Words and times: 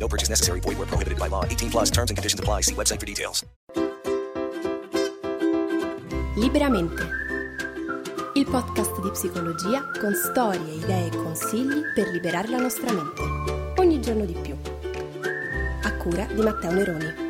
No 0.00 0.08
purchase 0.08 0.30
necessary. 0.30 0.60
Void 0.60 0.78
where 0.78 0.86
prohibited 0.86 1.18
by 1.18 1.28
law. 1.28 1.44
18 1.44 1.70
plus 1.70 1.90
terms 1.90 2.10
and 2.10 2.16
conditions 2.16 2.40
apply. 2.40 2.62
See 2.62 2.74
website 2.74 2.98
for 2.98 3.06
details. 3.06 3.44
Liberamente. 6.36 7.18
Il 8.34 8.46
podcast 8.48 8.98
di 9.00 9.10
psicologia 9.10 9.84
con 10.00 10.14
storie, 10.14 10.74
idee 10.74 11.08
e 11.08 11.16
consigli 11.16 11.82
per 11.94 12.08
liberare 12.08 12.48
la 12.48 12.58
nostra 12.58 12.92
mente. 12.92 13.22
Ogni 13.80 14.00
giorno 14.00 14.24
di 14.24 14.34
più. 14.40 14.56
A 15.82 15.92
cura 15.96 16.24
di 16.24 16.40
Matteo 16.40 16.70
Neroni. 16.70 17.29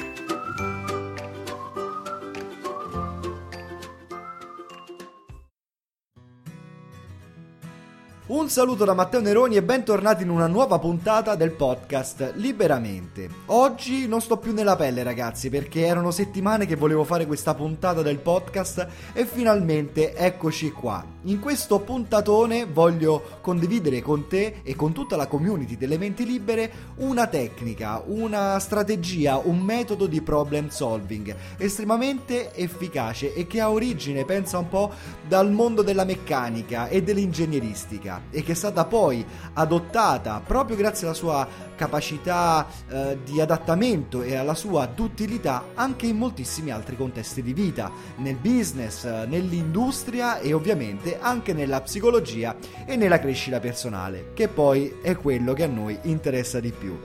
Un 8.30 8.48
saluto 8.48 8.84
da 8.84 8.94
Matteo 8.94 9.20
Neroni 9.20 9.56
e 9.56 9.62
bentornati 9.64 10.22
in 10.22 10.30
una 10.30 10.46
nuova 10.46 10.78
puntata 10.78 11.34
del 11.34 11.50
podcast 11.50 12.34
Liberamente. 12.36 13.28
Oggi 13.46 14.06
non 14.06 14.20
sto 14.20 14.36
più 14.36 14.52
nella 14.52 14.76
pelle 14.76 15.02
ragazzi 15.02 15.50
perché 15.50 15.84
erano 15.84 16.12
settimane 16.12 16.64
che 16.64 16.76
volevo 16.76 17.02
fare 17.02 17.26
questa 17.26 17.54
puntata 17.54 18.02
del 18.02 18.18
podcast 18.18 18.86
e 19.14 19.26
finalmente 19.26 20.14
eccoci 20.14 20.70
qua. 20.70 21.04
In 21.24 21.40
questo 21.40 21.80
puntatone 21.80 22.66
voglio 22.66 23.38
condividere 23.40 24.00
con 24.00 24.28
te 24.28 24.60
e 24.62 24.76
con 24.76 24.92
tutta 24.92 25.16
la 25.16 25.26
community 25.26 25.76
delle 25.76 25.98
menti 25.98 26.24
libere 26.24 26.72
una 26.98 27.26
tecnica, 27.26 28.00
una 28.06 28.60
strategia, 28.60 29.38
un 29.42 29.58
metodo 29.58 30.06
di 30.06 30.22
problem 30.22 30.68
solving 30.68 31.34
estremamente 31.56 32.54
efficace 32.54 33.34
e 33.34 33.48
che 33.48 33.60
ha 33.60 33.72
origine, 33.72 34.24
pensa 34.24 34.58
un 34.58 34.68
po', 34.68 34.92
dal 35.26 35.50
mondo 35.50 35.82
della 35.82 36.04
meccanica 36.04 36.86
e 36.86 37.02
dell'ingegneristica 37.02 38.19
e 38.30 38.42
che 38.42 38.52
è 38.52 38.54
stata 38.54 38.84
poi 38.84 39.24
adottata 39.54 40.42
proprio 40.44 40.76
grazie 40.76 41.06
alla 41.06 41.16
sua 41.16 41.46
capacità 41.74 42.66
eh, 42.88 43.18
di 43.24 43.40
adattamento 43.40 44.22
e 44.22 44.36
alla 44.36 44.54
sua 44.54 44.86
duttilità 44.86 45.68
anche 45.74 46.06
in 46.06 46.16
moltissimi 46.16 46.70
altri 46.70 46.96
contesti 46.96 47.42
di 47.42 47.54
vita, 47.54 47.90
nel 48.16 48.36
business, 48.36 49.04
nell'industria 49.26 50.40
e 50.40 50.52
ovviamente 50.52 51.18
anche 51.18 51.52
nella 51.52 51.80
psicologia 51.80 52.56
e 52.84 52.96
nella 52.96 53.18
crescita 53.18 53.60
personale, 53.60 54.32
che 54.34 54.48
poi 54.48 54.96
è 55.02 55.16
quello 55.16 55.52
che 55.54 55.64
a 55.64 55.68
noi 55.68 55.98
interessa 56.02 56.60
di 56.60 56.72
più. 56.72 56.98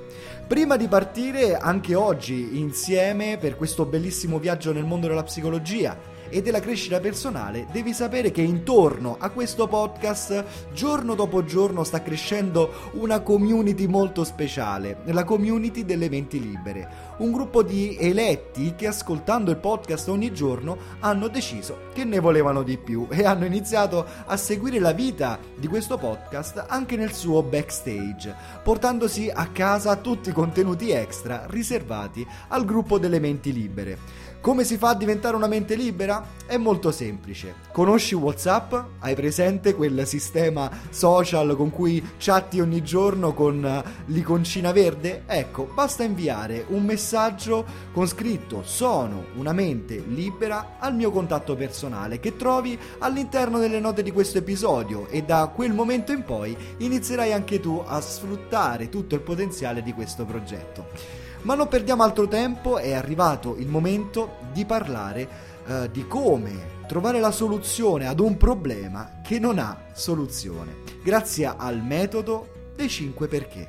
Prima 0.48 0.78
di 0.78 0.88
partire 0.88 1.58
anche 1.58 1.96
oggi 1.96 2.60
insieme 2.60 3.38
per 3.40 3.56
questo 3.56 3.86
bellissimo 3.86 4.38
viaggio 4.38 4.74
nel 4.74 4.86
mondo 4.86 5.08
della 5.08 5.24
psicologia, 5.24 5.98
e 6.30 6.42
della 6.42 6.60
crescita 6.60 7.00
personale, 7.00 7.68
devi 7.72 7.94
sapere 7.94 8.32
che 8.32 8.42
intorno 8.42 9.18
a 9.20 9.30
questo 9.30 9.68
podcast 9.68 10.46
giorno 10.74 11.16
dopo 11.16 11.44
giorno 11.44 11.84
sta 11.84 12.02
crescendo 12.02 12.92
una 12.94 13.20
community 13.22 13.88
molto 13.88 14.24
speciale, 14.24 14.98
la 15.06 15.24
community 15.24 15.86
delle 15.86 16.10
menti 16.10 16.40
libere. 16.40 17.14
Un 17.18 17.32
gruppo 17.32 17.64
di 17.64 17.98
eletti 18.00 18.76
che 18.76 18.88
ascoltando 18.88 19.52
il 19.52 19.58
podcast 19.58 20.10
ogni 20.10 20.34
giorno 20.34 20.78
hanno 21.00 21.28
deciso 21.28 21.90
che 21.94 22.04
ne 22.04 22.20
volevano 22.20 22.62
di 22.62 22.78
più 22.78 23.08
e 23.10 23.24
hanno 23.24 23.46
iniziato 23.46 24.06
a 24.26 24.36
seguire 24.38 24.80
la 24.80 24.92
vita 24.92 25.40
di 25.58 25.68
questo 25.68 25.98
podcast 25.98 26.66
anche 26.68 26.96
nel 26.96 27.14
suo 27.14 27.42
backstage, 27.42 28.36
portandosi 28.64 29.30
a 29.34 29.48
casa 29.48 29.96
tutti 29.96 30.30
i 30.30 30.34
contenuti 30.34 30.92
extra 30.92 31.46
riservati 31.48 32.26
al 32.50 32.66
gruppo 32.66 33.00
delle 33.00 33.20
menti 33.20 33.54
libere. 33.54 34.34
Come 34.46 34.64
si 34.64 34.78
fa 34.78 34.90
a 34.90 34.96
diventare 34.96 35.36
una 35.36 35.48
mente 35.48 35.74
libera? 35.74 36.24
È 36.46 36.56
molto 36.56 36.92
semplice. 36.92 37.56
Conosci 37.72 38.14
WhatsApp? 38.14 38.76
Hai 39.00 39.16
presente 39.16 39.74
quel 39.74 40.06
sistema 40.06 40.70
social 40.92 41.56
con 41.56 41.72
cui 41.72 42.12
chatti 42.20 42.60
ogni 42.60 42.84
giorno 42.84 43.34
con 43.34 43.84
l'iconcina 44.06 44.72
verde? 44.72 45.24
Ecco, 45.26 45.68
basta 45.74 46.04
inviare 46.04 46.64
un 46.68 46.86
messaggio 46.86 47.66
con 47.92 48.06
scritto 48.06 48.62
sono 48.64 49.26
una 49.38 49.52
mente 49.52 50.04
libera 50.06 50.76
al 50.78 50.94
mio 50.94 51.10
contatto 51.10 51.56
personale 51.56 52.20
che 52.20 52.36
trovi 52.36 52.78
all'interno 53.00 53.58
delle 53.58 53.80
note 53.80 54.04
di 54.04 54.12
questo 54.12 54.38
episodio 54.38 55.08
e 55.08 55.24
da 55.24 55.52
quel 55.52 55.74
momento 55.74 56.12
in 56.12 56.24
poi 56.24 56.56
inizierai 56.78 57.34
anche 57.34 57.60
tu 57.60 57.84
a 57.84 58.00
sfruttare 58.00 58.90
tutto 58.90 59.16
il 59.16 59.22
potenziale 59.22 59.82
di 59.82 59.92
questo 59.92 60.24
progetto. 60.24 61.25
Ma 61.46 61.54
non 61.54 61.68
perdiamo 61.68 62.02
altro 62.02 62.28
tempo, 62.28 62.80
è 62.80 62.94
arrivato 62.94 63.56
il 63.58 63.68
momento 63.68 64.38
di 64.52 64.66
parlare 64.66 65.30
eh, 65.68 65.92
di 65.92 66.08
come 66.08 66.74
trovare 66.88 67.20
la 67.20 67.30
soluzione 67.30 68.08
ad 68.08 68.20
un 68.20 68.36
problema 68.36 69.22
che 69.24 69.38
non 69.38 69.60
ha 69.60 69.84
soluzione, 69.94 70.78
grazie 71.04 71.54
al 71.56 71.84
metodo 71.84 72.72
dei 72.76 72.90
5 72.90 73.28
perché. 73.28 73.68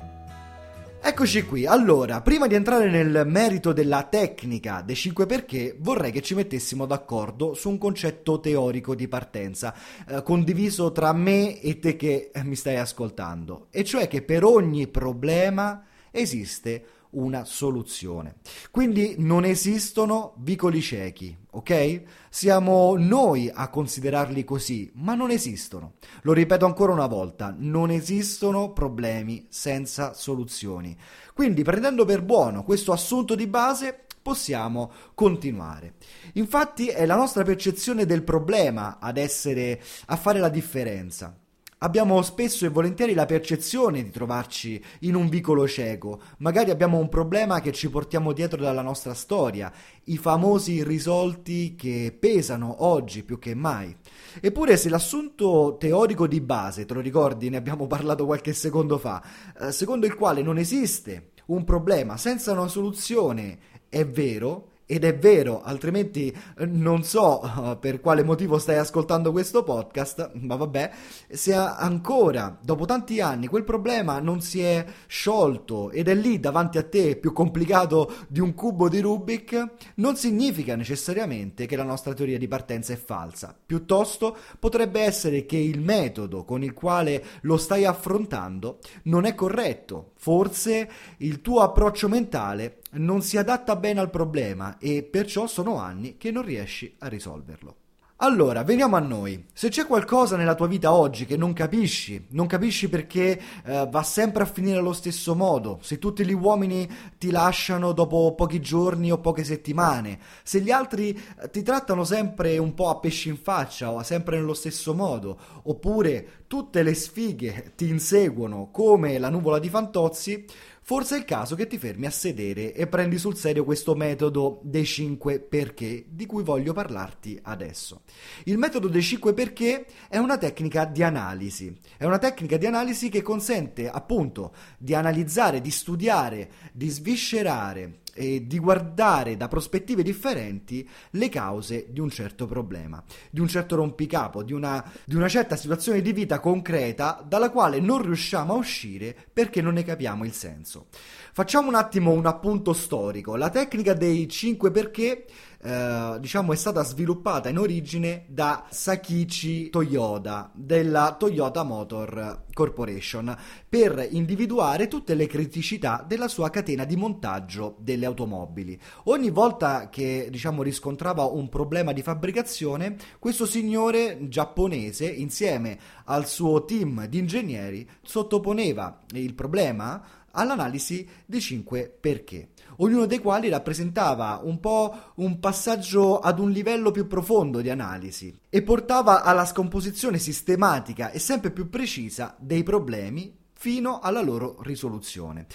Eccoci 1.02 1.42
qui, 1.44 1.66
allora, 1.66 2.22
prima 2.22 2.46
di 2.46 2.54
entrare 2.54 2.88
nel 2.88 3.24
merito 3.26 3.74
della 3.74 4.04
tecnica 4.04 4.80
dei 4.80 4.96
5 4.96 5.26
perché, 5.26 5.76
vorrei 5.78 6.12
che 6.12 6.22
ci 6.22 6.34
mettessimo 6.34 6.86
d'accordo 6.86 7.52
su 7.52 7.68
un 7.68 7.76
concetto 7.76 8.40
teorico 8.40 8.94
di 8.94 9.06
partenza, 9.06 9.74
eh, 10.08 10.22
condiviso 10.22 10.92
tra 10.92 11.12
me 11.12 11.60
e 11.60 11.78
te 11.78 11.94
che 11.94 12.30
mi 12.42 12.56
stai 12.56 12.76
ascoltando, 12.76 13.66
e 13.70 13.84
cioè 13.84 14.08
che 14.08 14.22
per 14.22 14.44
ogni 14.44 14.88
problema 14.88 15.84
esiste 16.10 16.95
una 17.10 17.44
soluzione. 17.44 18.36
Quindi 18.70 19.16
non 19.18 19.44
esistono 19.44 20.34
vicoli 20.38 20.80
ciechi, 20.80 21.36
ok? 21.50 22.02
Siamo 22.28 22.96
noi 22.96 23.50
a 23.52 23.68
considerarli 23.68 24.44
così, 24.44 24.90
ma 24.94 25.14
non 25.14 25.30
esistono. 25.30 25.94
Lo 26.22 26.32
ripeto 26.32 26.66
ancora 26.66 26.92
una 26.92 27.06
volta, 27.06 27.54
non 27.56 27.90
esistono 27.90 28.72
problemi 28.72 29.46
senza 29.48 30.12
soluzioni. 30.12 30.96
Quindi 31.32 31.62
prendendo 31.62 32.04
per 32.04 32.22
buono 32.22 32.64
questo 32.64 32.92
assunto 32.92 33.34
di 33.34 33.46
base, 33.46 34.04
possiamo 34.26 34.90
continuare. 35.14 35.94
Infatti 36.32 36.88
è 36.88 37.06
la 37.06 37.14
nostra 37.14 37.44
percezione 37.44 38.06
del 38.06 38.24
problema 38.24 38.98
ad 38.98 39.18
essere 39.18 39.80
a 40.06 40.16
fare 40.16 40.40
la 40.40 40.48
differenza. 40.48 41.38
Abbiamo 41.80 42.22
spesso 42.22 42.64
e 42.64 42.70
volentieri 42.70 43.12
la 43.12 43.26
percezione 43.26 44.02
di 44.02 44.08
trovarci 44.08 44.82
in 45.00 45.14
un 45.14 45.28
vicolo 45.28 45.68
cieco, 45.68 46.22
magari 46.38 46.70
abbiamo 46.70 46.96
un 46.96 47.10
problema 47.10 47.60
che 47.60 47.70
ci 47.70 47.90
portiamo 47.90 48.32
dietro 48.32 48.62
dalla 48.62 48.80
nostra 48.80 49.12
storia, 49.12 49.70
i 50.04 50.16
famosi 50.16 50.72
irrisolti 50.72 51.74
che 51.74 52.16
pesano 52.18 52.82
oggi 52.86 53.24
più 53.24 53.38
che 53.38 53.54
mai. 53.54 53.94
Eppure 54.40 54.78
se 54.78 54.88
l'assunto 54.88 55.76
teorico 55.78 56.26
di 56.26 56.40
base, 56.40 56.86
te 56.86 56.94
lo 56.94 57.00
ricordi, 57.00 57.50
ne 57.50 57.58
abbiamo 57.58 57.86
parlato 57.86 58.24
qualche 58.24 58.54
secondo 58.54 58.96
fa, 58.96 59.22
eh, 59.60 59.70
secondo 59.70 60.06
il 60.06 60.14
quale 60.14 60.40
non 60.40 60.56
esiste 60.56 61.32
un 61.48 61.62
problema 61.64 62.16
senza 62.16 62.52
una 62.52 62.68
soluzione, 62.68 63.58
è 63.90 64.06
vero, 64.06 64.75
ed 64.86 65.04
è 65.04 65.18
vero, 65.18 65.62
altrimenti 65.62 66.34
eh, 66.58 66.64
non 66.64 67.02
so 67.02 67.40
uh, 67.42 67.78
per 67.78 68.00
quale 68.00 68.22
motivo 68.22 68.56
stai 68.58 68.76
ascoltando 68.76 69.32
questo 69.32 69.64
podcast, 69.64 70.30
ma 70.34 70.54
vabbè, 70.54 70.90
se 71.28 71.52
ancora 71.52 72.56
dopo 72.62 72.84
tanti 72.84 73.20
anni 73.20 73.48
quel 73.48 73.64
problema 73.64 74.20
non 74.20 74.40
si 74.40 74.62
è 74.62 74.86
sciolto 75.08 75.90
ed 75.90 76.06
è 76.06 76.14
lì 76.14 76.38
davanti 76.38 76.78
a 76.78 76.84
te 76.84 77.16
più 77.16 77.32
complicato 77.32 78.12
di 78.28 78.38
un 78.38 78.54
cubo 78.54 78.88
di 78.88 79.00
Rubik, 79.00 79.70
non 79.96 80.16
significa 80.16 80.76
necessariamente 80.76 81.66
che 81.66 81.74
la 81.76 81.82
nostra 81.82 82.14
teoria 82.14 82.38
di 82.38 82.46
partenza 82.46 82.92
è 82.92 82.96
falsa. 82.96 83.56
Piuttosto 83.66 84.36
potrebbe 84.60 85.00
essere 85.00 85.46
che 85.46 85.56
il 85.56 85.80
metodo 85.80 86.44
con 86.44 86.62
il 86.62 86.72
quale 86.72 87.24
lo 87.40 87.56
stai 87.56 87.84
affrontando 87.84 88.78
non 89.04 89.24
è 89.24 89.34
corretto. 89.34 90.12
Forse 90.14 90.88
il 91.18 91.40
tuo 91.40 91.60
approccio 91.60 92.08
mentale 92.08 92.78
non 92.98 93.22
si 93.22 93.36
adatta 93.36 93.76
bene 93.76 94.00
al 94.00 94.10
problema 94.10 94.78
e 94.78 95.02
perciò 95.02 95.46
sono 95.46 95.78
anni 95.78 96.16
che 96.16 96.30
non 96.30 96.42
riesci 96.42 96.94
a 96.98 97.08
risolverlo. 97.08 97.76
Allora, 98.20 98.64
veniamo 98.64 98.96
a 98.96 99.00
noi. 99.00 99.44
Se 99.52 99.68
c'è 99.68 99.84
qualcosa 99.84 100.38
nella 100.38 100.54
tua 100.54 100.66
vita 100.66 100.90
oggi 100.90 101.26
che 101.26 101.36
non 101.36 101.52
capisci, 101.52 102.28
non 102.30 102.46
capisci 102.46 102.88
perché 102.88 103.38
eh, 103.62 103.86
va 103.90 104.02
sempre 104.02 104.42
a 104.42 104.46
finire 104.46 104.78
allo 104.78 104.94
stesso 104.94 105.34
modo, 105.34 105.80
se 105.82 105.98
tutti 105.98 106.24
gli 106.24 106.32
uomini 106.32 106.88
ti 107.18 107.30
lasciano 107.30 107.92
dopo 107.92 108.34
pochi 108.34 108.58
giorni 108.58 109.12
o 109.12 109.18
poche 109.18 109.44
settimane, 109.44 110.18
se 110.42 110.62
gli 110.62 110.70
altri 110.70 111.10
eh, 111.10 111.50
ti 111.50 111.62
trattano 111.62 112.04
sempre 112.04 112.56
un 112.56 112.72
po' 112.72 112.88
a 112.88 112.96
pesci 112.96 113.28
in 113.28 113.36
faccia 113.36 113.90
o 113.90 114.02
sempre 114.02 114.38
nello 114.38 114.54
stesso 114.54 114.94
modo, 114.94 115.38
oppure 115.64 116.44
tutte 116.46 116.82
le 116.82 116.94
sfighe 116.94 117.72
ti 117.76 117.86
inseguono 117.86 118.70
come 118.70 119.18
la 119.18 119.28
nuvola 119.28 119.58
di 119.58 119.68
Fantozzi, 119.68 120.46
forse 120.88 121.16
è 121.16 121.18
il 121.18 121.24
caso 121.24 121.56
che 121.56 121.66
ti 121.66 121.78
fermi 121.78 122.06
a 122.06 122.12
sedere 122.12 122.72
e 122.72 122.86
prendi 122.86 123.18
sul 123.18 123.36
serio 123.36 123.64
questo 123.64 123.96
metodo 123.96 124.60
dei 124.62 124.84
5 124.84 125.40
perché 125.40 126.04
di 126.08 126.26
cui 126.26 126.44
voglio 126.44 126.72
parlarti 126.72 127.36
adesso. 127.42 128.02
Il 128.44 128.56
metodo 128.56 128.86
dei 128.86 129.02
5 129.02 129.34
perché 129.34 129.84
è 130.08 130.18
una 130.18 130.38
tecnica 130.38 130.84
di 130.84 131.02
analisi, 131.02 131.76
è 131.96 132.04
una 132.04 132.18
tecnica 132.18 132.56
di 132.56 132.66
analisi 132.66 133.08
che 133.08 133.20
consente 133.20 133.90
appunto 133.90 134.54
di 134.78 134.94
analizzare, 134.94 135.60
di 135.60 135.72
studiare, 135.72 136.50
di 136.72 136.88
sviscerare 136.88 138.02
e 138.16 138.46
di 138.46 138.58
guardare 138.58 139.36
da 139.36 139.46
prospettive 139.46 140.02
differenti 140.02 140.88
le 141.10 141.28
cause 141.28 141.86
di 141.90 142.00
un 142.00 142.10
certo 142.10 142.46
problema, 142.46 143.02
di 143.30 143.40
un 143.40 143.48
certo 143.48 143.76
rompicapo, 143.76 144.42
di 144.42 144.54
una, 144.54 144.82
di 145.04 145.14
una 145.14 145.28
certa 145.28 145.54
situazione 145.54 146.00
di 146.00 146.12
vita 146.12 146.40
concreta 146.40 147.22
dalla 147.26 147.50
quale 147.50 147.78
non 147.78 148.02
riusciamo 148.02 148.54
a 148.54 148.56
uscire 148.56 149.14
perché 149.32 149.60
non 149.60 149.74
ne 149.74 149.84
capiamo 149.84 150.24
il 150.24 150.32
senso. 150.32 150.86
Facciamo 151.32 151.68
un 151.68 151.74
attimo 151.74 152.12
un 152.12 152.24
appunto 152.24 152.72
storico. 152.72 153.36
La 153.36 153.50
tecnica 153.50 153.92
dei 153.92 154.26
5 154.26 154.70
perché 154.70 155.26
eh, 155.62 156.16
diciamo 156.20 156.52
è 156.52 156.56
stata 156.56 156.82
sviluppata 156.82 157.48
in 157.48 157.58
origine 157.58 158.24
da 158.28 158.66
Sakichi 158.68 159.70
Toyoda 159.70 160.50
della 160.54 161.16
Toyota 161.18 161.62
Motor 161.62 162.44
Corporation 162.52 163.36
per 163.68 164.06
individuare 164.10 164.88
tutte 164.88 165.14
le 165.14 165.26
criticità 165.26 166.04
della 166.06 166.28
sua 166.28 166.50
catena 166.50 166.84
di 166.84 166.96
montaggio 166.96 167.76
delle 167.78 168.06
automobili. 168.06 168.78
Ogni 169.04 169.30
volta 169.30 169.88
che 169.90 170.28
diciamo 170.30 170.62
riscontrava 170.62 171.24
un 171.24 171.48
problema 171.48 171.92
di 171.92 172.02
fabbricazione, 172.02 172.96
questo 173.18 173.44
signore 173.46 174.28
giapponese 174.28 175.06
insieme 175.06 175.78
al 176.04 176.26
suo 176.26 176.64
team 176.64 177.06
di 177.06 177.18
ingegneri 177.18 177.88
sottoponeva 178.02 179.02
il 179.12 179.34
problema 179.34 180.02
all'analisi 180.36 181.08
dei 181.24 181.40
5 181.40 181.96
perché, 182.00 182.50
ognuno 182.76 183.06
dei 183.06 183.18
quali 183.18 183.48
rappresentava 183.48 184.40
un 184.44 184.60
po' 184.60 185.12
un 185.16 185.40
passaggio 185.40 186.18
ad 186.20 186.38
un 186.38 186.50
livello 186.50 186.90
più 186.90 187.06
profondo 187.06 187.60
di 187.60 187.70
analisi 187.70 188.32
e 188.48 188.62
portava 188.62 189.22
alla 189.22 189.46
scomposizione 189.46 190.18
sistematica 190.18 191.10
e 191.10 191.18
sempre 191.18 191.50
più 191.50 191.68
precisa 191.68 192.36
dei 192.38 192.62
problemi 192.62 193.34
fino 193.54 193.98
alla 194.00 194.20
loro 194.20 194.62
risoluzione. 194.62 195.46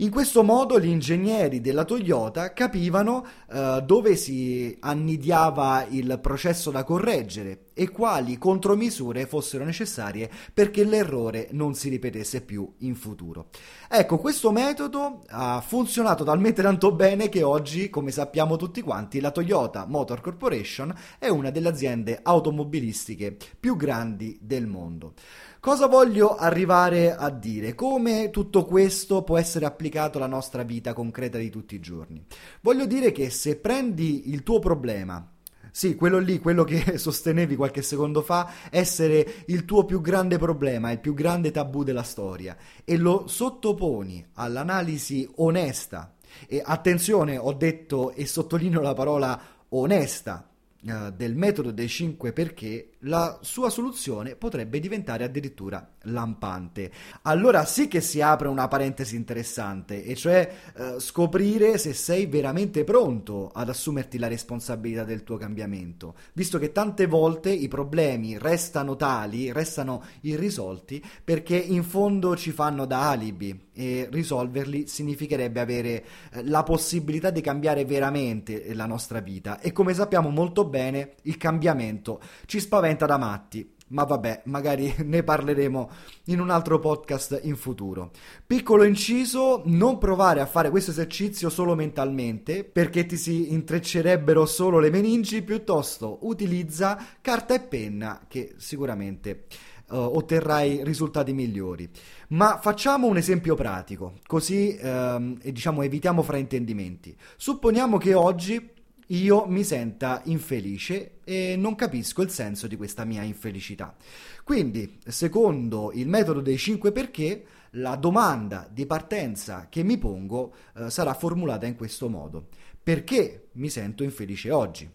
In 0.00 0.10
questo 0.10 0.42
modo 0.42 0.80
gli 0.80 0.86
ingegneri 0.86 1.60
della 1.60 1.84
Toyota 1.84 2.54
capivano 2.54 3.22
eh, 3.50 3.82
dove 3.84 4.16
si 4.16 4.74
annidiava 4.80 5.84
il 5.90 6.18
processo 6.22 6.70
da 6.70 6.84
correggere 6.84 7.66
e 7.80 7.88
quali 7.88 8.36
contromisure 8.36 9.24
fossero 9.24 9.64
necessarie 9.64 10.30
perché 10.52 10.84
l'errore 10.84 11.48
non 11.52 11.74
si 11.74 11.88
ripetesse 11.88 12.42
più 12.42 12.70
in 12.80 12.94
futuro. 12.94 13.48
Ecco, 13.88 14.18
questo 14.18 14.52
metodo 14.52 15.22
ha 15.28 15.62
funzionato 15.62 16.22
talmente 16.22 16.60
tanto 16.60 16.92
bene 16.92 17.30
che 17.30 17.42
oggi, 17.42 17.88
come 17.88 18.10
sappiamo 18.10 18.56
tutti 18.56 18.82
quanti, 18.82 19.18
la 19.18 19.30
Toyota 19.30 19.86
Motor 19.86 20.20
Corporation 20.20 20.94
è 21.18 21.28
una 21.28 21.48
delle 21.48 21.70
aziende 21.70 22.20
automobilistiche 22.22 23.34
più 23.58 23.76
grandi 23.76 24.38
del 24.42 24.66
mondo. 24.66 25.14
Cosa 25.58 25.86
voglio 25.86 26.36
arrivare 26.36 27.16
a 27.16 27.30
dire? 27.30 27.74
Come 27.74 28.28
tutto 28.28 28.66
questo 28.66 29.22
può 29.22 29.38
essere 29.38 29.64
applicato 29.64 30.18
alla 30.18 30.26
nostra 30.26 30.64
vita 30.64 30.92
concreta 30.92 31.38
di 31.38 31.48
tutti 31.48 31.76
i 31.76 31.80
giorni? 31.80 32.22
Voglio 32.60 32.84
dire 32.84 33.10
che 33.10 33.30
se 33.30 33.56
prendi 33.56 34.28
il 34.30 34.42
tuo 34.42 34.58
problema, 34.58 35.26
sì, 35.72 35.94
quello 35.94 36.18
lì, 36.18 36.38
quello 36.38 36.64
che 36.64 36.96
sostenevi 36.98 37.56
qualche 37.56 37.82
secondo 37.82 38.22
fa, 38.22 38.50
essere 38.70 39.44
il 39.46 39.64
tuo 39.64 39.84
più 39.84 40.00
grande 40.00 40.38
problema, 40.38 40.90
il 40.90 41.00
più 41.00 41.14
grande 41.14 41.50
tabù 41.50 41.82
della 41.82 42.02
storia, 42.02 42.56
e 42.84 42.96
lo 42.96 43.26
sottoponi 43.26 44.24
all'analisi 44.34 45.28
onesta, 45.36 46.14
e 46.46 46.62
attenzione, 46.64 47.36
ho 47.36 47.52
detto 47.52 48.12
e 48.12 48.26
sottolineo 48.26 48.80
la 48.80 48.94
parola 48.94 49.40
onesta, 49.70 50.48
eh, 50.82 51.12
del 51.14 51.36
metodo 51.36 51.70
dei 51.70 51.88
5 51.88 52.32
perché, 52.32 52.89
la 53.04 53.38
sua 53.42 53.70
soluzione 53.70 54.34
potrebbe 54.34 54.78
diventare 54.80 55.24
addirittura 55.24 55.88
lampante. 56.04 56.90
Allora 57.22 57.64
sì 57.64 57.88
che 57.88 58.00
si 58.00 58.20
apre 58.20 58.48
una 58.48 58.68
parentesi 58.68 59.16
interessante, 59.16 60.04
e 60.04 60.14
cioè 60.14 60.50
uh, 60.76 60.98
scoprire 60.98 61.78
se 61.78 61.92
sei 61.92 62.26
veramente 62.26 62.84
pronto 62.84 63.50
ad 63.52 63.68
assumerti 63.68 64.18
la 64.18 64.28
responsabilità 64.28 65.04
del 65.04 65.24
tuo 65.24 65.36
cambiamento, 65.36 66.14
visto 66.34 66.58
che 66.58 66.72
tante 66.72 67.06
volte 67.06 67.50
i 67.50 67.68
problemi 67.68 68.38
restano 68.38 68.96
tali, 68.96 69.52
restano 69.52 70.02
irrisolti, 70.22 71.02
perché 71.22 71.56
in 71.56 71.84
fondo 71.84 72.36
ci 72.36 72.50
fanno 72.50 72.84
da 72.84 73.10
alibi 73.10 73.68
e 73.72 74.08
risolverli 74.10 74.86
significherebbe 74.86 75.60
avere 75.60 76.04
uh, 76.34 76.40
la 76.44 76.62
possibilità 76.62 77.30
di 77.30 77.40
cambiare 77.40 77.84
veramente 77.84 78.74
la 78.74 78.86
nostra 78.86 79.20
vita 79.20 79.60
e 79.60 79.72
come 79.72 79.94
sappiamo 79.94 80.28
molto 80.28 80.64
bene 80.64 81.14
il 81.22 81.36
cambiamento 81.36 82.20
ci 82.46 82.60
spaventa 82.60 82.89
da 82.96 83.18
matti 83.18 83.78
ma 83.90 84.04
vabbè, 84.04 84.42
magari 84.44 84.94
ne 85.04 85.22
parleremo 85.22 85.90
in 86.26 86.40
un 86.40 86.50
altro 86.50 86.78
podcast 86.78 87.40
in 87.42 87.56
futuro. 87.56 88.10
Piccolo 88.46 88.84
inciso, 88.84 89.62
non 89.66 89.98
provare 89.98 90.40
a 90.40 90.46
fare 90.46 90.70
questo 90.70 90.90
esercizio 90.90 91.48
solo 91.50 91.74
mentalmente, 91.74 92.64
perché 92.64 93.06
ti 93.06 93.16
si 93.16 93.52
intreccerebbero 93.52 94.46
solo 94.46 94.78
le 94.78 94.90
meningi, 94.90 95.42
piuttosto 95.42 96.18
utilizza 96.22 96.98
carta 97.20 97.54
e 97.54 97.60
penna, 97.60 98.20
che 98.28 98.54
sicuramente 98.56 99.46
uh, 99.88 99.96
otterrai 99.96 100.84
risultati 100.84 101.32
migliori. 101.32 101.88
Ma 102.28 102.58
facciamo 102.60 103.08
un 103.08 103.16
esempio 103.16 103.54
pratico, 103.54 104.18
così 104.26 104.78
um, 104.80 105.36
diciamo 105.42 105.82
evitiamo 105.82 106.22
fraintendimenti. 106.22 107.16
Supponiamo 107.36 107.98
che 107.98 108.14
oggi 108.14 108.78
io 109.10 109.46
mi 109.46 109.64
senta 109.64 110.20
infelice 110.24 111.18
e 111.24 111.56
non 111.56 111.74
capisco 111.74 112.22
il 112.22 112.30
senso 112.30 112.66
di 112.66 112.76
questa 112.76 113.04
mia 113.04 113.22
infelicità. 113.22 113.96
Quindi, 114.44 114.98
secondo 115.06 115.90
il 115.94 116.08
metodo 116.08 116.40
dei 116.40 116.58
5 116.58 116.92
perché, 116.92 117.44
la 117.74 117.96
domanda 117.96 118.68
di 118.70 118.86
partenza 118.86 119.66
che 119.68 119.82
mi 119.82 119.98
pongo 119.98 120.54
eh, 120.76 120.90
sarà 120.90 121.14
formulata 121.14 121.66
in 121.66 121.76
questo 121.76 122.08
modo. 122.08 122.48
Perché 122.82 123.48
mi 123.52 123.68
sento 123.68 124.02
infelice 124.02 124.50
oggi? 124.50 124.88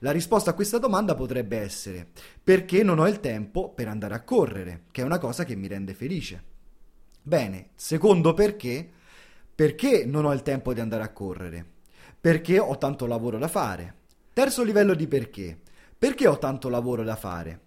La 0.00 0.12
risposta 0.12 0.50
a 0.50 0.54
questa 0.54 0.78
domanda 0.78 1.14
potrebbe 1.14 1.58
essere 1.58 2.08
perché 2.42 2.82
non 2.82 2.98
ho 2.98 3.06
il 3.06 3.20
tempo 3.20 3.70
per 3.70 3.88
andare 3.88 4.14
a 4.14 4.22
correre, 4.22 4.84
che 4.90 5.02
è 5.02 5.04
una 5.04 5.18
cosa 5.18 5.44
che 5.44 5.56
mi 5.56 5.68
rende 5.68 5.94
felice. 5.94 6.42
Bene, 7.22 7.70
secondo 7.74 8.32
perché, 8.34 8.88
perché 9.54 10.04
non 10.06 10.24
ho 10.24 10.32
il 10.32 10.42
tempo 10.42 10.72
di 10.72 10.80
andare 10.80 11.02
a 11.02 11.12
correre? 11.12 11.78
Perché 12.20 12.58
ho 12.58 12.76
tanto 12.76 13.06
lavoro 13.06 13.38
da 13.38 13.48
fare. 13.48 13.94
Terzo 14.34 14.62
livello 14.62 14.92
di 14.92 15.06
perché. 15.06 15.58
Perché 15.98 16.28
ho 16.28 16.36
tanto 16.38 16.68
lavoro 16.68 17.02
da 17.02 17.16
fare? 17.16 17.58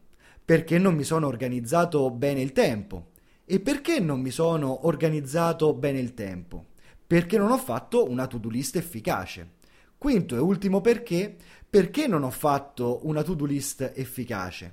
Perché 0.45 0.77
non 0.77 0.93
mi 0.93 1.03
sono 1.03 1.25
organizzato 1.25 2.11
bene 2.11 2.41
il 2.41 2.51
tempo. 2.51 3.13
E 3.45 3.59
perché 3.59 3.99
non 3.99 4.21
mi 4.21 4.29
sono 4.29 4.85
organizzato 4.85 5.73
bene 5.73 5.97
il 5.97 6.13
tempo? 6.13 6.65
Perché 7.07 7.39
non 7.39 7.49
ho 7.49 7.57
fatto 7.57 8.07
una 8.07 8.27
to-do 8.27 8.49
list 8.49 8.75
efficace. 8.75 9.53
Quinto 9.97 10.35
e 10.35 10.39
ultimo 10.39 10.81
perché? 10.81 11.35
Perché 11.67 12.05
non 12.05 12.21
ho 12.21 12.29
fatto 12.29 12.99
una 13.07 13.23
to-do 13.23 13.45
list 13.45 13.93
efficace? 13.95 14.71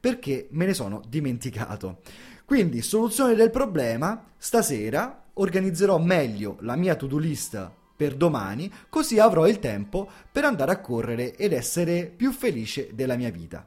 Perché 0.00 0.48
me 0.52 0.64
ne 0.64 0.72
sono 0.72 1.02
dimenticato. 1.06 2.00
Quindi, 2.46 2.80
soluzione 2.80 3.34
del 3.34 3.50
problema, 3.50 4.24
stasera 4.38 5.24
organizzerò 5.34 5.98
meglio 5.98 6.56
la 6.60 6.76
mia 6.76 6.94
to-do 6.94 7.18
list 7.18 7.76
per 7.98 8.14
domani, 8.14 8.72
così 8.88 9.18
avrò 9.18 9.48
il 9.48 9.58
tempo 9.58 10.08
per 10.30 10.44
andare 10.44 10.70
a 10.70 10.80
correre 10.80 11.34
ed 11.34 11.52
essere 11.52 12.06
più 12.06 12.30
felice 12.30 12.90
della 12.94 13.16
mia 13.16 13.30
vita. 13.30 13.66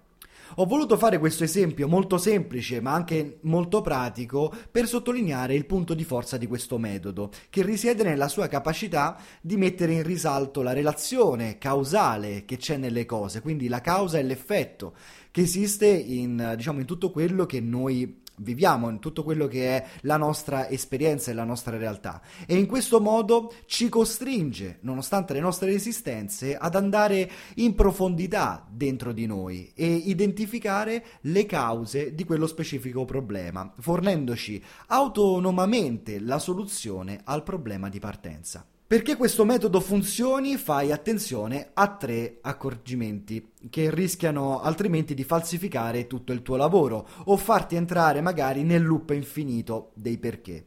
Ho 0.55 0.65
voluto 0.65 0.97
fare 0.97 1.17
questo 1.17 1.43
esempio 1.43 1.87
molto 1.89 2.17
semplice 2.17 2.79
ma 2.79 2.93
anche 2.93 3.39
molto 3.41 3.81
pratico 3.81 4.53
per 4.71 4.87
sottolineare 4.87 5.53
il 5.53 5.65
punto 5.65 5.93
di 5.93 6.05
forza 6.05 6.37
di 6.37 6.47
questo 6.47 6.77
metodo, 6.77 7.29
che 7.49 7.61
risiede 7.61 8.03
nella 8.03 8.29
sua 8.29 8.47
capacità 8.47 9.17
di 9.41 9.57
mettere 9.57 9.93
in 9.93 10.03
risalto 10.03 10.61
la 10.61 10.71
relazione 10.71 11.57
causale 11.57 12.45
che 12.45 12.55
c'è 12.55 12.77
nelle 12.77 13.05
cose, 13.05 13.41
quindi 13.41 13.67
la 13.67 13.81
causa 13.81 14.17
e 14.17 14.23
l'effetto 14.23 14.93
che 15.29 15.41
esiste 15.41 15.87
in, 15.87 16.53
diciamo, 16.55 16.79
in 16.79 16.85
tutto 16.85 17.11
quello 17.11 17.45
che 17.45 17.59
noi 17.59 18.19
viviamo, 18.41 18.89
in 18.89 18.99
tutto 18.99 19.23
quello 19.23 19.47
che 19.47 19.77
è 19.77 19.85
la 20.01 20.17
nostra 20.17 20.67
esperienza 20.67 21.31
e 21.31 21.33
la 21.33 21.43
nostra 21.43 21.77
realtà. 21.77 22.21
E 22.45 22.55
in 22.55 22.67
questo 22.67 22.99
modo 22.99 23.53
ci 23.65 23.89
costringe, 23.89 24.79
nonostante 24.81 25.33
le 25.33 25.39
nostre 25.39 25.71
resistenze, 25.71 26.57
ad 26.57 26.75
andare 26.75 27.29
in 27.55 27.75
profondità 27.75 28.67
dentro 28.69 29.11
di 29.11 29.25
noi 29.25 29.71
e 29.75 29.85
identificare 29.85 31.05
le 31.21 31.45
cause 31.45 32.13
di 32.13 32.23
quello 32.23 32.47
specifico 32.47 33.05
problema, 33.05 33.73
fornendoci 33.79 34.63
autonomamente 34.87 36.19
la 36.19 36.39
soluzione 36.39 37.21
al 37.23 37.43
problema 37.43 37.89
di 37.89 37.99
partenza. 37.99 38.65
Perché 38.91 39.15
questo 39.15 39.45
metodo 39.45 39.79
funzioni 39.79 40.57
fai 40.57 40.91
attenzione 40.91 41.69
a 41.75 41.95
tre 41.95 42.39
accorgimenti 42.41 43.53
che 43.69 43.89
rischiano 43.89 44.59
altrimenti 44.59 45.13
di 45.13 45.23
falsificare 45.23 46.07
tutto 46.07 46.33
il 46.33 46.41
tuo 46.41 46.57
lavoro 46.57 47.07
o 47.23 47.37
farti 47.37 47.77
entrare 47.77 48.19
magari 48.19 48.63
nel 48.63 48.83
loop 48.83 49.11
infinito 49.11 49.91
dei 49.93 50.17
perché. 50.17 50.65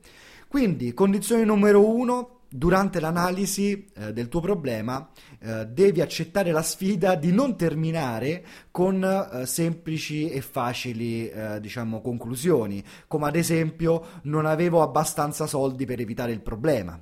Quindi, 0.49 0.95
condizione 0.95 1.45
numero 1.45 1.87
uno, 1.87 2.35
durante 2.49 3.01
l'analisi 3.01 3.91
eh, 3.95 4.13
del 4.13 4.29
tuo 4.29 4.41
problema 4.41 5.09
eh, 5.41 5.67
devi 5.67 6.01
accettare 6.01 6.53
la 6.53 6.63
sfida 6.63 7.17
di 7.17 7.33
non 7.33 7.57
terminare 7.57 8.45
con 8.71 9.03
eh, 9.03 9.45
semplici 9.45 10.31
e 10.31 10.41
facili 10.41 11.29
eh, 11.29 11.61
diciamo 11.61 12.01
conclusioni 12.01 12.81
come 13.09 13.27
ad 13.27 13.35
esempio 13.35 14.21
non 14.23 14.47
avevo 14.47 14.83
abbastanza 14.83 15.49
soldi 15.49 15.85
per 15.85 15.99
evitare 15.99 16.31
il 16.31 16.43
problema 16.43 16.97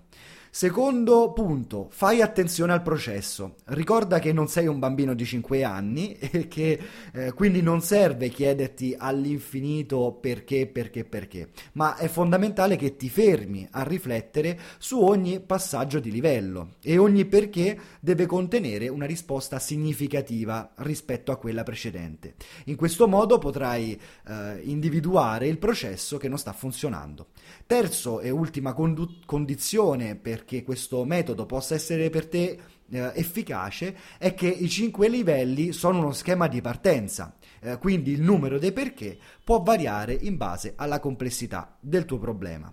Secondo 0.54 1.32
punto, 1.32 1.88
fai 1.90 2.21
attenzione 2.21 2.75
al 2.75 2.82
processo. 2.82 3.54
Ricorda 3.68 4.18
che 4.18 4.35
non 4.35 4.49
sei 4.49 4.66
un 4.66 4.78
bambino 4.78 5.14
di 5.14 5.25
5 5.25 5.64
anni 5.64 6.12
e 6.21 6.47
che 6.47 6.78
eh, 7.14 7.32
quindi 7.32 7.62
non 7.62 7.80
serve 7.80 8.28
chiederti 8.28 8.94
all'infinito 8.99 10.12
perché, 10.21 10.66
perché, 10.66 11.06
perché, 11.06 11.49
ma 11.73 11.97
è 11.97 12.06
fondamentale 12.06 12.76
che 12.76 12.97
ti 12.97 13.09
fermi 13.09 13.66
a 13.71 13.82
riflettere 13.82 14.61
su 14.76 15.00
ogni 15.00 15.40
passaggio 15.40 16.00
di 16.00 16.11
livello 16.11 16.75
e 16.82 16.99
ogni 16.99 17.25
perché 17.25 17.78
deve 17.99 18.26
contenere 18.26 18.88
una 18.88 19.06
risposta 19.06 19.59
significativa 19.59 20.73
rispetto 20.80 21.32
a 21.32 21.38
quella 21.38 21.62
precedente. 21.62 22.35
In 22.66 22.76
questo 22.76 23.09
modo 23.09 23.38
potrai 23.38 23.99
eh, 24.28 24.61
individuare 24.64 25.49
il 25.49 25.56
processo 25.56 26.18
che 26.18 26.28
non 26.28 26.37
sta 26.37 26.52
funzionando. 26.52 27.28
Terzo 27.66 28.21
e 28.21 28.28
ultima 28.28 28.75
condu- 28.75 29.25
condizione 29.25 30.14
per 30.14 30.40
perché 30.42 30.64
questo 30.64 31.04
metodo 31.04 31.46
possa 31.46 31.76
essere 31.76 32.11
per 32.11 32.26
te 32.26 32.58
eh, 32.90 33.12
efficace 33.14 33.96
è 34.18 34.34
che 34.34 34.49
i 34.49 34.68
cinque 34.68 35.08
livelli 35.08 35.72
sono 35.72 35.99
uno 35.99 36.12
schema 36.12 36.49
di 36.49 36.61
partenza, 36.61 37.37
eh, 37.61 37.78
quindi 37.78 38.11
il 38.11 38.22
numero 38.22 38.58
dei 38.58 38.72
perché 38.72 39.16
può 39.44 39.62
variare 39.62 40.12
in 40.12 40.37
base 40.37 40.72
alla 40.76 40.99
complessità 40.99 41.76
del 41.80 42.04
tuo 42.04 42.18
problema. 42.18 42.72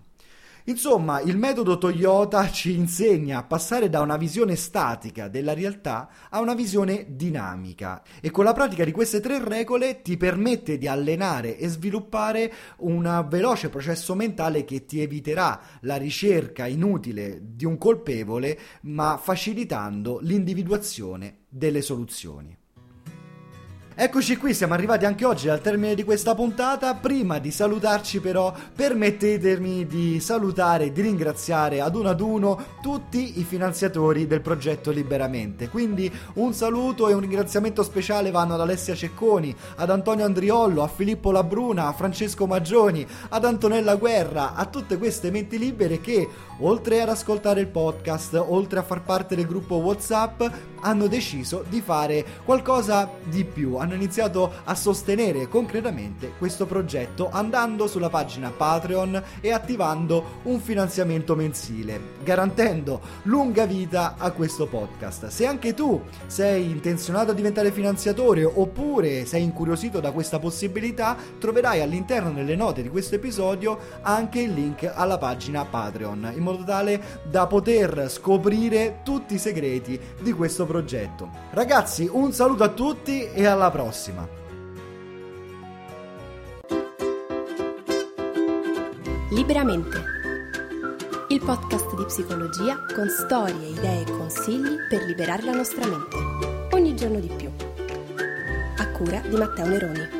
Insomma, 0.70 1.20
il 1.20 1.36
metodo 1.36 1.78
Toyota 1.78 2.48
ci 2.48 2.76
insegna 2.76 3.38
a 3.38 3.42
passare 3.42 3.88
da 3.88 4.02
una 4.02 4.16
visione 4.16 4.54
statica 4.54 5.26
della 5.26 5.52
realtà 5.52 6.08
a 6.30 6.38
una 6.38 6.54
visione 6.54 7.06
dinamica 7.08 8.04
e 8.20 8.30
con 8.30 8.44
la 8.44 8.52
pratica 8.52 8.84
di 8.84 8.92
queste 8.92 9.18
tre 9.18 9.42
regole 9.42 10.00
ti 10.00 10.16
permette 10.16 10.78
di 10.78 10.86
allenare 10.86 11.58
e 11.58 11.66
sviluppare 11.66 12.52
un 12.78 13.26
veloce 13.28 13.68
processo 13.68 14.14
mentale 14.14 14.64
che 14.64 14.84
ti 14.84 15.00
eviterà 15.00 15.60
la 15.80 15.96
ricerca 15.96 16.68
inutile 16.68 17.40
di 17.42 17.64
un 17.64 17.76
colpevole, 17.76 18.56
ma 18.82 19.18
facilitando 19.20 20.20
l'individuazione 20.22 21.38
delle 21.48 21.82
soluzioni. 21.82 22.59
Eccoci 24.02 24.38
qui, 24.38 24.54
siamo 24.54 24.72
arrivati 24.72 25.04
anche 25.04 25.26
oggi 25.26 25.50
al 25.50 25.60
termine 25.60 25.94
di 25.94 26.04
questa 26.04 26.34
puntata. 26.34 26.94
Prima 26.94 27.38
di 27.38 27.50
salutarci 27.50 28.18
però 28.20 28.50
permettetemi 28.74 29.86
di 29.86 30.20
salutare 30.20 30.84
e 30.84 30.92
di 30.92 31.02
ringraziare 31.02 31.82
ad 31.82 31.94
uno 31.94 32.08
ad 32.08 32.20
uno 32.22 32.64
tutti 32.80 33.38
i 33.38 33.44
finanziatori 33.44 34.26
del 34.26 34.40
progetto 34.40 34.90
Liberamente. 34.90 35.68
Quindi 35.68 36.10
un 36.36 36.54
saluto 36.54 37.10
e 37.10 37.12
un 37.12 37.20
ringraziamento 37.20 37.82
speciale 37.82 38.30
vanno 38.30 38.54
ad 38.54 38.62
Alessia 38.62 38.94
Cecconi, 38.94 39.54
ad 39.76 39.90
Antonio 39.90 40.24
Andriollo, 40.24 40.82
a 40.82 40.88
Filippo 40.88 41.30
Labruna, 41.30 41.88
a 41.88 41.92
Francesco 41.92 42.46
Maggioni, 42.46 43.06
ad 43.28 43.44
Antonella 43.44 43.96
Guerra, 43.96 44.54
a 44.54 44.64
tutte 44.64 44.96
queste 44.96 45.30
menti 45.30 45.58
libere 45.58 46.00
che 46.00 46.26
oltre 46.60 47.02
ad 47.02 47.10
ascoltare 47.10 47.60
il 47.60 47.68
podcast, 47.68 48.32
oltre 48.34 48.78
a 48.78 48.82
far 48.82 49.02
parte 49.02 49.36
del 49.36 49.46
gruppo 49.46 49.74
WhatsApp, 49.74 50.42
hanno 50.80 51.06
deciso 51.06 51.64
di 51.68 51.80
fare 51.80 52.24
qualcosa 52.44 53.08
di 53.24 53.44
più. 53.44 53.76
Hanno 53.76 53.94
iniziato 53.94 54.52
a 54.64 54.74
sostenere 54.74 55.48
concretamente 55.48 56.32
questo 56.38 56.66
progetto 56.66 57.28
andando 57.30 57.86
sulla 57.86 58.08
pagina 58.08 58.50
Patreon 58.50 59.22
e 59.40 59.52
attivando 59.52 60.40
un 60.44 60.60
finanziamento 60.60 61.34
mensile, 61.34 62.00
garantendo 62.22 63.00
lunga 63.24 63.66
vita 63.66 64.14
a 64.18 64.30
questo 64.32 64.66
podcast. 64.66 65.28
Se 65.28 65.46
anche 65.46 65.74
tu 65.74 66.02
sei 66.26 66.70
intenzionato 66.70 67.30
a 67.32 67.34
diventare 67.34 67.72
finanziatore 67.72 68.44
oppure 68.44 69.24
sei 69.26 69.42
incuriosito 69.42 70.00
da 70.00 70.12
questa 70.12 70.38
possibilità, 70.38 71.16
troverai 71.38 71.80
all'interno 71.80 72.32
delle 72.32 72.56
note 72.56 72.82
di 72.82 72.88
questo 72.88 73.16
episodio 73.16 73.78
anche 74.02 74.40
il 74.40 74.52
link 74.52 74.90
alla 74.92 75.18
pagina 75.18 75.64
Patreon, 75.64 76.32
in 76.34 76.42
modo 76.42 76.64
tale 76.64 77.20
da 77.28 77.46
poter 77.46 78.08
scoprire 78.08 79.00
tutti 79.02 79.34
i 79.34 79.38
segreti 79.38 79.98
di 80.20 80.32
questo 80.32 80.66
progetto. 80.66 80.69
Ragazzi, 81.50 82.08
un 82.10 82.32
saluto 82.32 82.62
a 82.62 82.68
tutti 82.68 83.24
e 83.24 83.44
alla 83.44 83.70
prossima! 83.70 84.26
Liberamente. 89.30 90.02
Il 91.28 91.40
podcast 91.40 91.96
di 91.96 92.04
psicologia 92.04 92.84
con 92.94 93.08
storie, 93.08 93.68
idee 93.68 94.02
e 94.02 94.10
consigli 94.10 94.76
per 94.88 95.02
liberare 95.04 95.42
la 95.44 95.52
nostra 95.52 95.86
mente. 95.86 96.16
Ogni 96.74 96.94
giorno 96.94 97.18
di 97.18 97.30
più. 97.36 97.50
A 98.76 98.90
cura 98.90 99.20
di 99.20 99.36
Matteo 99.36 99.66
Neroni. 99.66 100.19